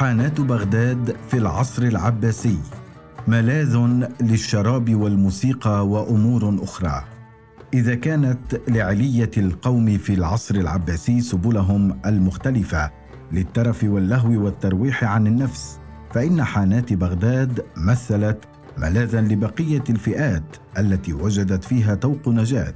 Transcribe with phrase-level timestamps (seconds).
[0.00, 2.58] حانات بغداد في العصر العباسي.
[3.28, 3.76] ملاذ
[4.20, 7.04] للشراب والموسيقى وأمور أخرى.
[7.74, 12.90] إذا كانت لعلية القوم في العصر العباسي سبلهم المختلفة
[13.32, 15.78] للترف واللهو والترويح عن النفس
[16.10, 18.44] فإن حانات بغداد مثلت
[18.78, 22.74] ملاذا لبقية الفئات التي وجدت فيها طوق نجاة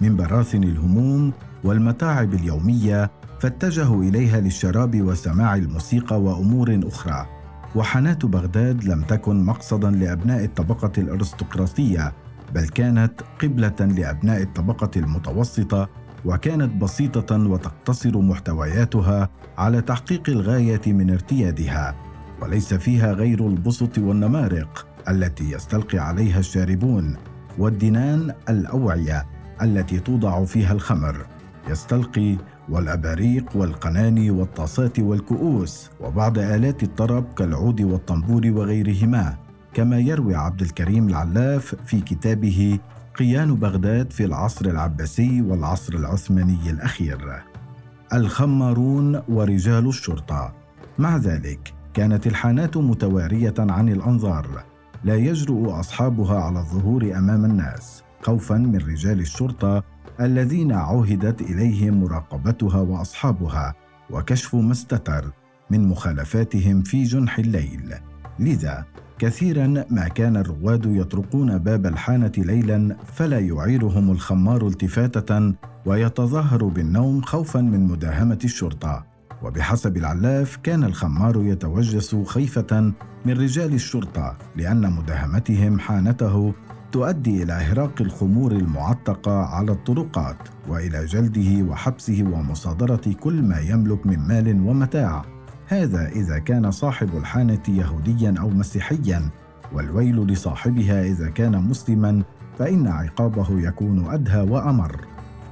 [0.00, 1.32] من براثن الهموم
[1.64, 7.26] والمتاعب اليومية فاتجهوا إليها للشراب وسماع الموسيقى وأمور أخرى.
[7.74, 12.12] وحانات بغداد لم تكن مقصدا لأبناء الطبقة الأرستقراطية
[12.54, 15.88] بل كانت قبلة لأبناء الطبقة المتوسطة
[16.24, 19.28] وكانت بسيطة وتقتصر محتوياتها
[19.58, 21.94] على تحقيق الغاية من ارتيادها.
[22.42, 27.16] وليس فيها غير البسط والنمارق التي يستلقي عليها الشاربون
[27.58, 29.26] والدنان الأوعية
[29.62, 31.26] التي توضع فيها الخمر.
[31.70, 32.36] يستلقي
[32.68, 39.36] والأباريق والقناني والطاسات والكؤوس وبعض آلات الطرب كالعود والطنبور وغيرهما
[39.74, 42.78] كما يروي عبد الكريم العلاف في كتابه
[43.18, 47.42] قيان بغداد في العصر العباسي والعصر العثماني الأخير.
[48.14, 50.54] الخمارون ورجال الشرطة.
[50.98, 54.46] مع ذلك كانت الحانات متوارية عن الأنظار
[55.04, 58.05] لا يجرؤ أصحابها على الظهور أمام الناس.
[58.26, 59.82] خوفا من رجال الشرطة
[60.20, 63.74] الذين عهدت إليهم مراقبتها وأصحابها
[64.10, 65.30] وكشف ما استتر
[65.70, 67.94] من مخالفاتهم في جنح الليل.
[68.38, 68.84] لذا
[69.18, 75.54] كثيرا ما كان الرواد يطرقون باب الحانة ليلا فلا يعيرهم الخمار التفاتة
[75.86, 79.06] ويتظاهر بالنوم خوفا من مداهمة الشرطة.
[79.42, 82.92] وبحسب العلاف كان الخمار يتوجس خيفة
[83.26, 86.54] من رجال الشرطة لأن مداهمتهم حانته
[86.96, 90.36] تؤدي إلى إهراق الخمور المعتقة على الطرقات
[90.68, 95.24] وإلى جلده وحبسه ومصادرة كل ما يملك من مال ومتاع.
[95.66, 99.22] هذا إذا كان صاحب الحانة يهوديا أو مسيحيا
[99.72, 102.22] والويل لصاحبها إذا كان مسلما
[102.58, 105.00] فإن عقابه يكون أدهى وأمر.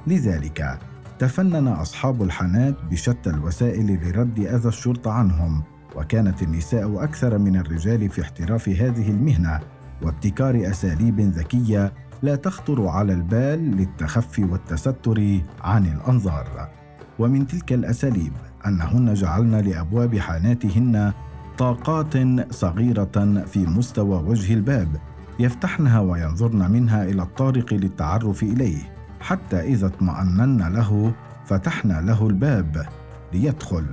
[0.06, 0.78] لذلك
[1.19, 5.62] تفنن أصحاب الحانات بشتى الوسائل لرد أذى الشرطة عنهم
[5.97, 9.73] وكانت النساء أكثر من الرجال في احتراف هذه المهنة.
[10.03, 16.69] وابتكار أساليب ذكية لا تخطر على البال للتخفي والتستر عن الأنظار.
[17.19, 18.33] ومن تلك الأساليب
[18.66, 21.12] أنهن جعلن لأبواب حاناتهن
[21.59, 22.15] طاقات
[22.50, 24.88] صغيرة في مستوى وجه الباب
[25.38, 28.94] يفتحنها وينظرن منها إلى الطارق للتعرف إليه.
[29.21, 32.87] حتى إذا اطمأنن له فتحنا له الباب
[33.33, 33.87] ليدخل.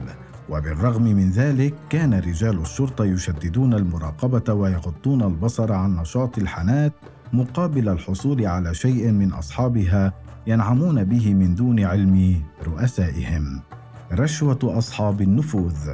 [0.49, 6.93] وبالرغم من ذلك كان رجال الشرطة يشددون المراقبة ويغضون البصر عن نشاط الحانات
[7.33, 10.13] مقابل الحصول على شيء من أصحابها
[10.47, 13.61] ينعمون به من دون علم رؤسائهم.
[14.11, 15.89] رشوة أصحاب النفوذ.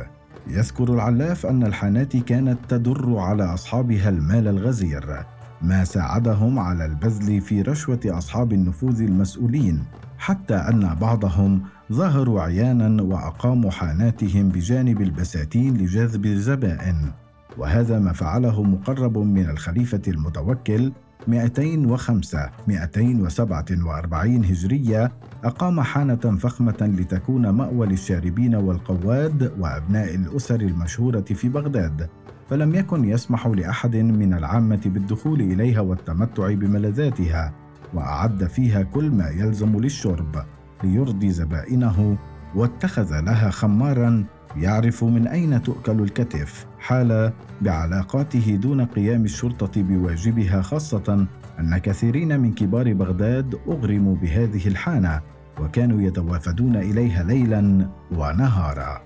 [0.47, 5.25] يذكر العلاف أن الحانات كانت تدر على أصحابها المال الغزير
[5.61, 9.83] ما ساعدهم على البذل في رشوة أصحاب النفوذ المسؤولين.
[10.27, 11.61] حتى أن بعضهم
[11.91, 17.11] ظهروا عيانا وأقاموا حاناتهم بجانب البساتين لجذب الزبائن
[17.57, 20.91] وهذا ما فعله مقرب من الخليفة المتوكل
[21.27, 25.11] 205 247 هجرية
[25.43, 32.09] أقام حانة فخمة لتكون مأوى للشاربين والقواد وأبناء الأسر المشهورة في بغداد.
[32.49, 37.66] فلم يكن يسمح لأحد من العامة بالدخول إليها والتمتع بملذاتها.
[37.93, 40.35] وأعد فيها كل ما يلزم للشرب
[40.83, 42.17] ليرضي زبائنه
[42.55, 44.25] واتخذ لها خمارا
[44.57, 51.27] يعرف من أين تؤكل الكتف حال بعلاقاته دون قيام الشرطة بواجبها خاصة
[51.59, 55.21] أن كثيرين من كبار بغداد أغرموا بهذه الحانة
[55.59, 59.01] وكانوا يتوافدون إليها ليلا ونهارا.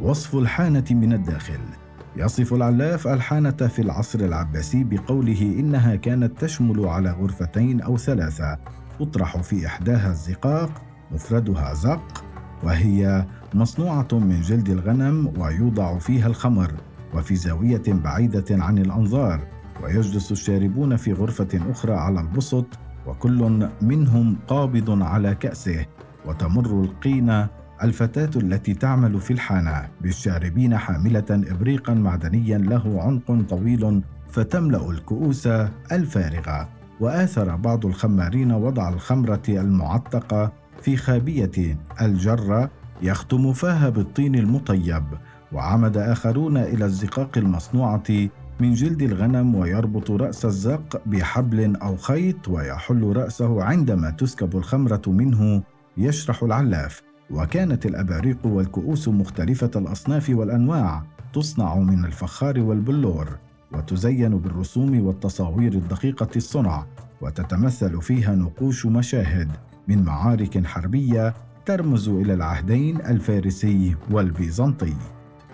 [0.00, 1.83] وصف الحانة من الداخل.
[2.16, 8.58] يصف العلاف الحانة في العصر العباسي بقوله إنها كانت تشمل على غرفتين أو ثلاثة
[9.00, 10.82] تطرح في إحداها الزقاق
[11.12, 12.24] مفردها زق
[12.62, 16.72] وهي مصنوعة من جلد الغنم ويوضع فيها الخمر
[17.14, 19.40] وفي زاوية بعيدة عن الأنظار
[19.82, 22.66] ويجلس الشاربون في غرفة أخرى على البسط
[23.06, 25.86] وكل منهم قابض على كأسه
[26.26, 27.48] وتمر القينة
[27.82, 29.88] الفتاة التي تعمل في الحانة.
[30.00, 35.46] بالشاربين حاملة إبريقا معدنيا له عنق طويل فتملأ الكؤوس
[35.92, 36.68] الفارغة.
[37.00, 42.70] وآثر بعض الخمارين وضع الخمرة المعتقة في خابية الجرة
[43.02, 45.04] يختم فاها بالطين المطيب.
[45.52, 48.28] وعمد آخرون إلى الزقاق المصنوعة
[48.60, 55.62] من جلد الغنم ويربط رأس الزق بحبل أو خيط ويحل رأسه عندما تسكب الخمرة منه
[55.96, 57.02] يشرح العلاف.
[57.34, 61.02] وكانت الأباريق والكؤوس مختلفة الأصناف والأنواع
[61.32, 63.38] تصنع من الفخار والبلور
[63.72, 66.84] وتزين بالرسوم والتصاوير الدقيقة الصنع
[67.20, 69.50] وتتمثل فيها نقوش مشاهد
[69.88, 71.34] من معارك حربية
[71.66, 74.94] ترمز إلى العهدين الفارسي والبيزنطي.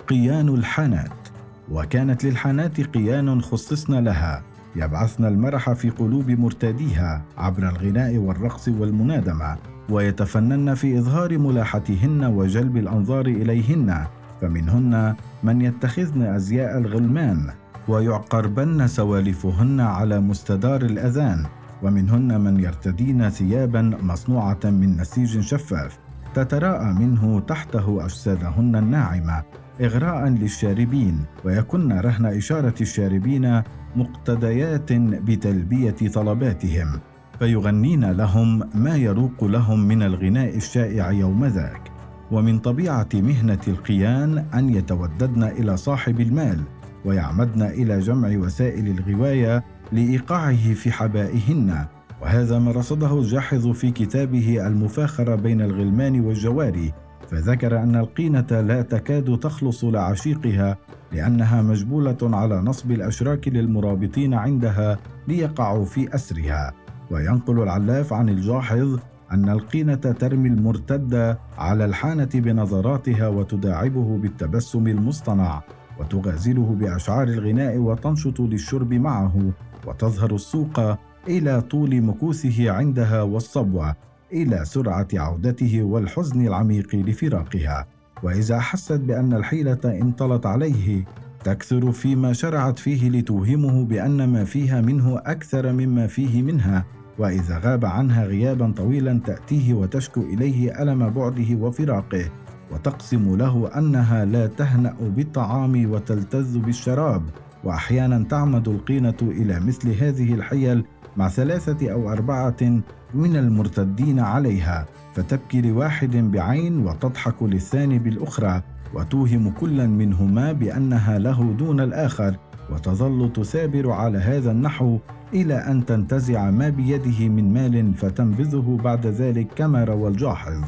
[0.08, 1.28] قيان الحانات
[1.70, 4.42] وكانت للحانات قيان خصصن لها
[4.76, 13.26] يبعثن المرح في قلوب مرتاديها عبر الغناء والرقص والمنادمة ويتفنن في إظهار ملاحتهن وجلب الأنظار
[13.26, 14.06] إليهن
[14.40, 17.50] فمنهن من يتخذن أزياء الغلمان
[17.88, 21.46] ويعقربن سوالفهن على مستدار الأذان
[21.82, 25.98] ومنهن من يرتدين ثيابا مصنوعة من نسيج شفاف
[26.34, 29.42] تتراءى منه تحته أجسادهن الناعمة
[29.80, 33.62] اغراء للشاربين ويكن رهن إشارة الشاربين
[33.96, 37.00] مقتديات بتلبية طلباتهم.
[37.40, 41.92] فيغنين لهم ما يروق لهم من الغناء الشائع يوم ذاك.
[42.30, 46.60] ومن طبيعة مهنة القيان أن يتوددن إلى صاحب المال
[47.04, 51.86] ويعمدن إلى جمع وسائل الغواية لإيقاعه في حبائهن.
[52.22, 56.92] وهذا ما رصده الجاحظ في كتابه المفاخره بين الغلمان والجواري.
[57.30, 60.78] فذكر أن القينة لا تكاد تخلص لعشيقها
[61.12, 64.98] لأنها مجبولة على نصب الأشراك للمرابطين عندها
[65.28, 66.72] ليقعوا في أسرها.
[67.10, 68.98] وينقل العلاف عن الجاحظ
[69.32, 75.62] أن القينة ترمي المرتد على الحانة بنظراتها وتداعبه بالتبسم المصطنع
[76.00, 79.52] وتغازله بأشعار الغناء وتنشط للشرب معه
[79.86, 80.80] وتظهر السوق
[81.28, 83.96] إلى طول مكوثه عندها والصبوة
[84.32, 87.86] إلى سرعة عودته والحزن العميق لفراقها.
[88.22, 91.04] وإذا حست بأن الحيلة انطلت عليه
[91.44, 96.84] تكثر فيما شرعت فيه لتوهمه بأن ما فيها منه أكثر مما فيه منها.
[97.18, 102.24] وإذا غاب عنها غيابا طويلا تأتيه وتشكو إليه ألم بعده وفراقه
[102.72, 107.22] وتقسم له أنها لا تهنأ بالطعام وتلتذ بالشراب.
[107.64, 110.84] واحيانا تعمد القينة إلى مثل هذه الحيل
[111.16, 112.80] مع ثلاثة أو أربعة
[113.14, 118.62] من المرتدين عليها فتبكي لواحد بعين وتضحك للثاني بالأخرى
[118.94, 122.36] وتوهم كلا منهما بأنها له دون الآخر
[122.72, 124.98] وتظل تثابر على هذا النحو
[125.34, 130.64] إلى أن تنتزع ما بيده من مال فتنبذه بعد ذلك كما روى الجاحظ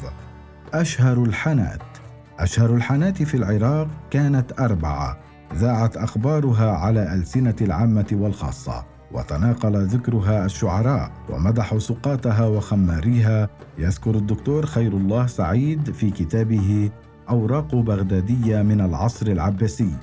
[0.75, 1.83] أشهر الحنات
[2.39, 5.19] أشهر الحنات في العراق كانت أربعة.
[5.55, 13.49] ذاعت أخبارها على ألسنة العامة والخاصة وتناقل ذكرها الشعراء ومدحوا سقاتها وخماريها.
[13.79, 16.91] يذكر الدكتور خير الله سعيد في كتابه
[17.31, 19.97] أوراق بغدادية من العصر العباسي.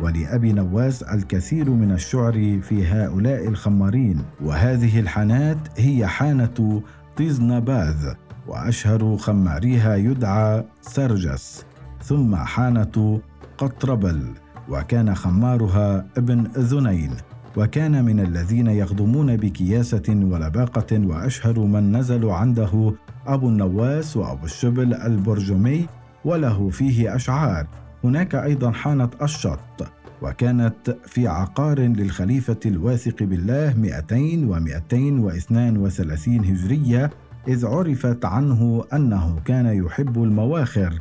[0.00, 2.32] ولأبي نواس الكثير من الشعر
[2.62, 4.22] في هؤلاء الخمارين.
[4.42, 6.82] وهذه الحانات هي حانة
[7.16, 8.12] طيزنباذ
[8.48, 11.64] وأشهر خماريها يدعى سرجس.
[12.02, 13.20] ثم حانة
[13.58, 14.34] قطربل
[14.68, 17.10] وكان خمارها ابن ذنين.
[17.56, 22.94] وكان من الذين يخدمون بكياسة ولباقة وأشهر من نزلوا عنده
[23.26, 25.86] أبو النواس وأبو الشبل البرجمي
[26.24, 27.66] وله فيه أشعار.
[28.04, 29.88] هناك أيضا حانة الشط
[30.22, 37.10] وكانت في عقار للخليفة الواثق بالله 200 و 232 هجرية
[37.48, 41.00] إذ عرفت عنه أنه كان يحب المواخر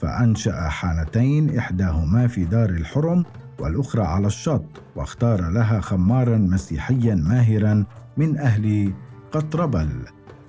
[0.00, 3.24] فأنشأ حانتين إحداهما في دار الحرم
[3.58, 4.64] والأخرى على الشط
[4.96, 7.84] واختار لها خمارا مسيحيا ماهرا
[8.16, 8.92] من أهل
[9.32, 9.88] قطربل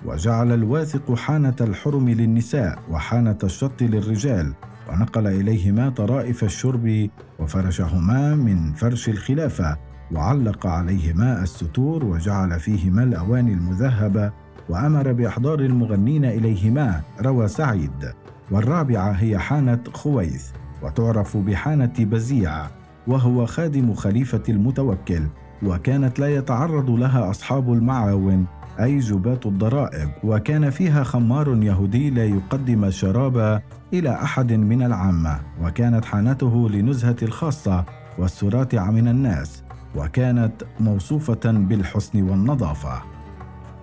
[0.05, 4.53] وجعل الواثق حانة الحرم للنساء وحانة الشط للرجال
[4.89, 9.77] ونقل إليهما طرائف الشرب وفرشهما من فرش الخلافة
[10.11, 14.31] وعلق عليهما الستور وجعل فيهما الأواني المذهبة
[14.69, 18.13] وأمر بإحضار المغنين إليهما روى سعيد.
[18.51, 20.49] والرابعة هي حانة خويث
[20.83, 22.67] وتعرف بحانة بزيع
[23.07, 25.23] وهو خادم خليفة المتوكل
[25.63, 28.45] وكانت لا يتعرض لها أصحاب المعاون.
[28.79, 33.61] أي جبات الضرائب وكان فيها خمار يهودي لا يقدم الشراب
[33.93, 37.85] إلى أحد من العامة وكانت حانته لنزهة الخاصة
[38.17, 39.63] والسراتع من الناس
[39.95, 43.01] وكانت موصوفة بالحسن والنظافة.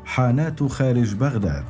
[0.05, 1.65] حانات خارج بغداد.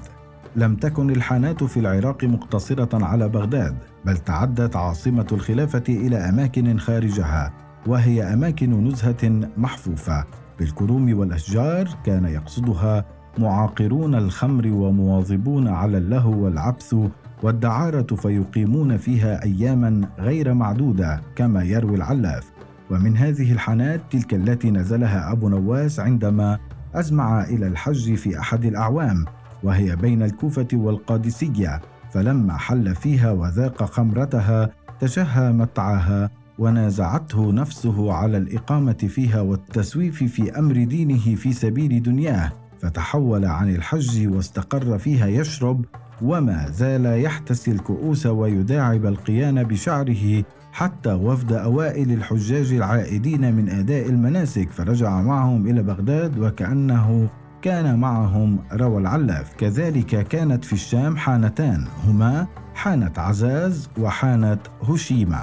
[0.56, 7.52] لم تكن الحانات في العراق مقتصرة على بغداد بل تعدت عاصمة الخلافة إلى أماكن خارجها
[7.86, 10.24] وهي أماكن نزهة محفوفة.
[10.58, 13.04] بالكروم والأشجار كان يقصدها
[13.38, 16.94] معاقرون الخمر ومواظبون على اللهو والعبث
[17.42, 22.50] والدعارة فيقيمون فيها أياما غير معدودة كما يروي العلاف.
[22.90, 26.58] ومن هذه الحانات تلك التي نزلها أبو نواس عندما
[26.94, 29.24] أزمع إلى الحج في أحد الأعوام
[29.62, 38.92] وهي بين الكوفة والقادسية فلما حل فيها وذاق خمرتها تشهى متعها ونازعته نفسه على الإقامة
[38.92, 42.52] فيها والتسويف في أمر دينه في سبيل دنياه.
[42.84, 45.84] فتحول عن الحج واستقر فيها يشرب
[46.22, 54.70] وما زال يحتسي الكؤوس ويداعب القيان بشعره حتى وفد أوائل الحجاج العائدين من أداء المناسك
[54.70, 57.28] فرجع معهم إلى بغداد وكأنه
[57.62, 59.54] كان معهم روى العلاف.
[59.58, 65.42] كذلك كانت في الشام حانتان هما حانة عزاز وحانة هشيمة.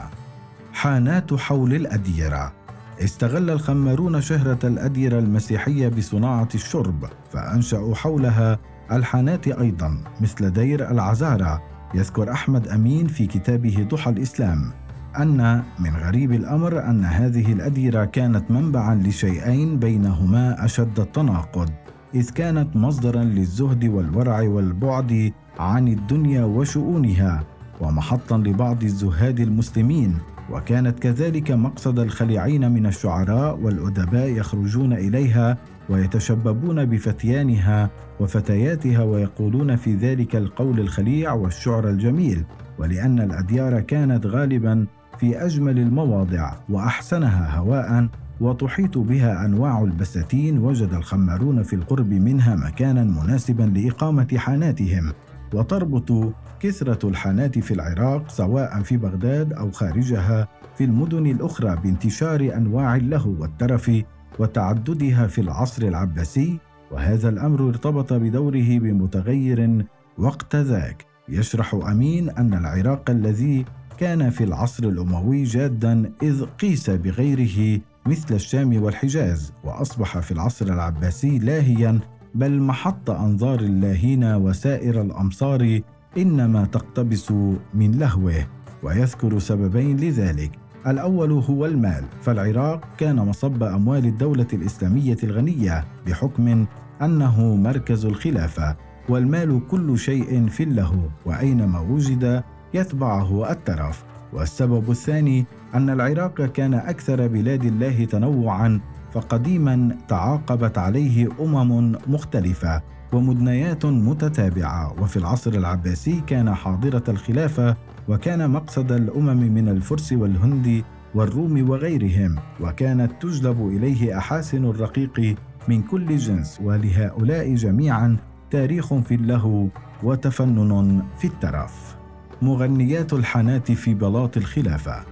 [0.74, 2.61] حانات حول الأديرة.
[3.04, 8.60] استغل الخمارون شهرة الأديرة المسيحية بصناعة الشرب فأنشأوا حولها
[8.92, 11.62] الحانات أيضا مثل دير العزارة
[11.96, 14.72] يذكر أحمد أمين في كتابه ضحى الإسلام.
[15.20, 21.70] أن من غريب الأمر أن هذه الأديرة كانت منبعا لشيئين بينهما أشد التناقض
[22.16, 27.44] إذ كانت مصدرا للزهد والورع والبعد عن الدنيا وشؤونها
[27.82, 30.18] ومحطا لبعض الزهاد المسلمين.
[30.52, 35.58] وكانت كذلك مقصد الخليعين من الشعراء والأدباء يخرجون إليها
[35.90, 37.90] ويتشببون بفتيانها
[38.20, 42.44] وفتياتها ويقولون في ذلك القول الخليع والشعر الجميل
[42.80, 44.86] ولأن الأديار كانت غالبا
[45.20, 48.08] في أجمل المواضع وأحسنها هواء
[48.42, 55.14] وتحيط بها أنواع البساتين وجد الخمارون في القرب منها مكانا مناسبا لإقامة حاناتهم.
[55.54, 62.96] وتربط كثرة الحانات في العراق سواء في بغداد أو خارجها في المدن الأخرى بانتشار أنواع
[62.96, 63.92] اللهو والترف
[64.40, 66.60] وتعددها في العصر العباسي.
[66.92, 69.86] وهذا الأمر ارتبط بدوره بمتغير
[70.18, 71.06] وقت ذاك.
[71.30, 73.66] يشرح أمين أن العراق الذي
[73.98, 81.40] كان في العصر الأموي جادا إذ قيس بغيره مثل الشام والحجاز وأصبح في العصر العباسي
[81.40, 82.00] لاهيا
[82.36, 85.80] بل محط أنظار اللاهين وسائر الأمصار
[86.18, 87.32] إنما تقتبس
[87.74, 88.48] من لهوه
[88.84, 90.52] ويذكر سببين لذلك.
[90.88, 96.66] الأول هو المال فالعراق كان مصب أموال الدولة الإسلامية الغنية بحكم
[97.02, 98.76] أنه مركز الخلافة
[99.10, 104.04] والمال كل شيء في اللهو وأينما وجد يتبعه الترف.
[104.34, 105.46] والسبب الثاني
[105.76, 108.80] أن العراق كان أكثر بلاد الله تنوعا
[109.14, 112.82] فقديما تعاقبت عليه أمم مختلفة
[113.14, 115.02] ومدنيات متتابعة.
[115.02, 117.76] وفي العصر العباسي كان حاضرة الخلافة
[118.08, 120.84] وكان مقصد الأمم من الفرس والهند
[121.16, 125.36] والروم وغيرهم وكانت تجلب إليه أحاسن الرقيق
[125.68, 126.60] من كل جنس.
[126.64, 128.18] ولهؤلاء جميعا
[128.52, 129.68] تاريخ في اللهو
[130.04, 131.96] وتفنن في الترف
[132.42, 135.06] مغنيات الحانات في بلاط الخلافة.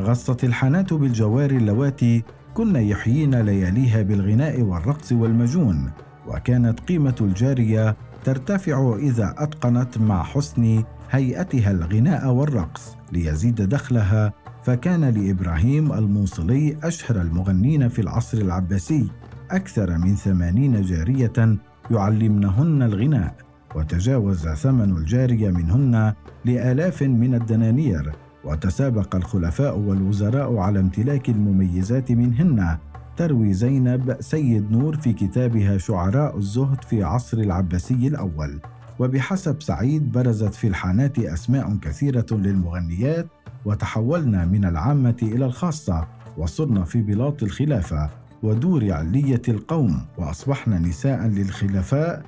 [0.00, 2.22] غصت الحانات بالجوار اللواتي
[2.54, 5.90] كن يحيين لياليها بالغناء والرقص والمجون
[6.26, 14.32] وكانت قيمة الجارية ترتفع إذا أتقنت مع حسن هيئتها الغناء والرقص ليزيد دخلها
[14.64, 19.08] فكان لإبراهيم الموصلي أشهر المغنين في العصر العباسي
[19.50, 21.58] أكثر من ثمانين جارية
[21.90, 23.34] يعلمنهن الغناء
[23.74, 26.12] وتجاوز ثمن الجارية منهن
[26.44, 28.12] لآلاف من الدنانير.
[28.44, 32.78] وتسابق الخلفاء والوزراء على امتلاك المميزات منهن.
[33.16, 38.60] تروي زينب سيد نور في كتابها شعراء الزهد في عصر العباسي الأول.
[38.98, 43.26] وبحسب سعيد برزت في الحانات أسماء كثيرة للمغنيات
[43.64, 46.06] وتحولنا من العامة إلى الخاصة
[46.38, 48.10] وصرنا في بلاط الخلافة
[48.42, 52.22] ودور علية القوم وأصبحنا نساء للخلفاء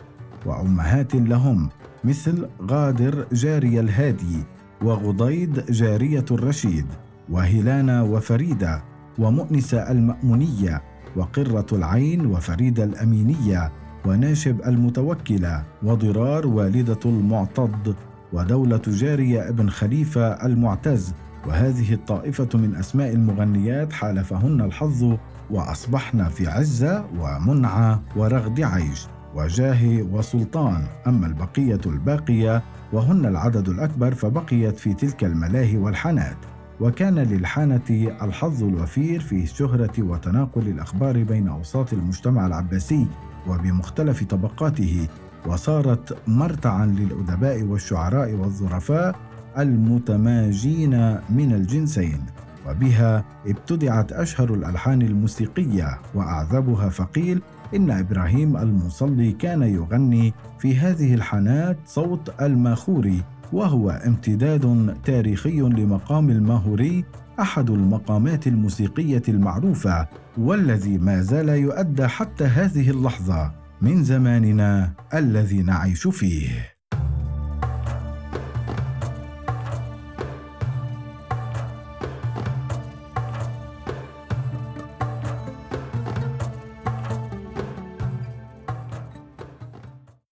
[0.47, 1.69] وأمهات لهم
[2.05, 4.45] مثل غادر جاري الهادي.
[4.83, 6.87] وغضيد جارية الرشيد
[7.31, 8.83] وهلانا وفريدة
[9.19, 10.83] ومؤنسه المأمونية
[11.17, 13.73] وقرة العين وفريدة الأمينية
[14.07, 17.95] وناشب المتوكلة وضرار والدة المعتض
[18.33, 21.15] ودولة جارية ابن خليفة المعتز.
[21.47, 25.17] وهذه الطائفة من أسماء المغنيات حالفهن الحظ
[25.51, 30.83] وأصبحن في عزه ومنعه ورغد عيش وجاه وسلطان.
[31.07, 32.63] أما البقية الباقية
[32.95, 36.37] وهن العدد الأكبر فبقيت في تلك الملاهي والحانات.
[36.81, 43.07] وكان للحانة الحظ الوفير في الشهرة وتناقل الأخبار بين أوساط المجتمع العباسي
[43.49, 45.09] وبمختلف طبقاته
[45.47, 49.15] وصارت مرتعا للأدباء والشعراء والظرفاء
[49.59, 52.21] المتماجين من الجنسين.
[52.69, 57.43] وبها ابتدعت أشهر الألحان الموسيقية وأعذبها فقيل
[57.75, 67.05] إن إبراهيم المصلي كان يغني في هذه الحانات صوت الماخوري وهو امتداد تاريخي لمقام الماهوري
[67.41, 73.53] أحد المقامات الموسيقية المعروفة والذي ما زال يؤدى حتى هذه اللحظة
[73.83, 76.74] من زماننا الذي نعيش فيه.